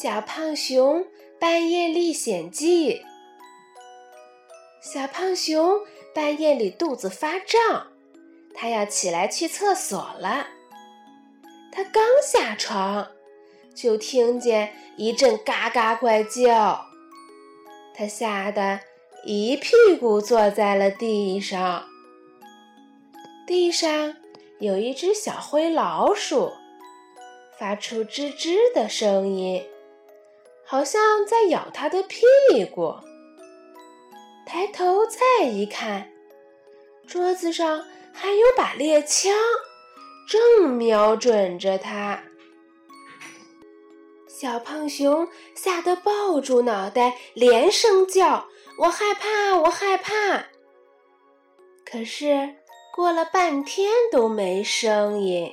[0.00, 1.04] 小胖熊
[1.38, 3.02] 半夜历险记。
[4.80, 5.80] 小胖熊
[6.14, 7.88] 半夜里肚子发胀，
[8.54, 10.46] 他要起来去厕所了。
[11.70, 13.06] 他刚下床，
[13.74, 16.86] 就听见一阵嘎嘎怪叫，
[17.94, 18.80] 他吓得
[19.26, 21.84] 一屁股坐在了地上。
[23.46, 24.16] 地上
[24.58, 26.50] 有一只小灰老鼠，
[27.58, 29.62] 发出吱吱的声音。
[30.72, 32.24] 好像在咬他的屁
[32.64, 32.94] 股。
[34.46, 36.10] 抬头再一看，
[37.06, 39.34] 桌子上还有把猎枪，
[40.26, 42.22] 正瞄准着他。
[44.26, 48.48] 小胖熊吓得抱住脑袋，连声叫
[48.80, 50.46] ：“我害怕，我害怕！”
[51.84, 52.54] 可是
[52.96, 55.52] 过了半天都没声音。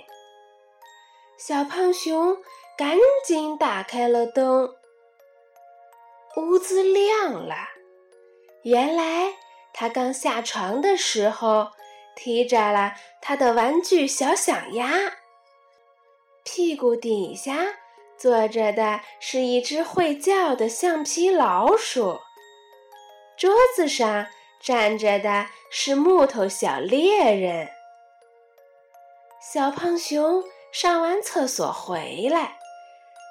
[1.38, 2.38] 小胖熊
[2.78, 4.79] 赶紧打开了灯。
[6.40, 7.56] 屋子亮了，
[8.64, 9.34] 原来
[9.74, 11.72] 他刚下床的时候
[12.16, 14.90] 提着了他的玩具小响鸭，
[16.44, 17.58] 屁股底下
[18.18, 22.20] 坐着的是一只会叫的橡皮老鼠，
[23.38, 24.28] 桌子上
[24.62, 27.70] 站着的是木头小猎人。
[29.42, 32.58] 小胖熊上完厕所回来，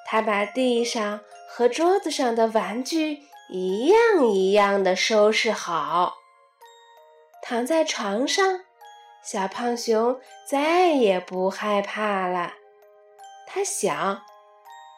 [0.07, 1.21] 他把地上。
[1.51, 6.15] 和桌子上的玩具一样一样的收拾好，
[7.43, 8.61] 躺在床上，
[9.25, 12.53] 小胖熊再也不害怕了。
[13.47, 14.23] 他想：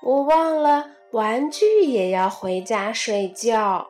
[0.02, 3.88] 我忘了玩具也要回家睡觉，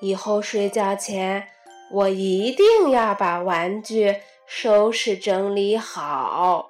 [0.00, 1.48] 以后睡觉前
[1.90, 6.69] 我一定要把玩具收拾整理好。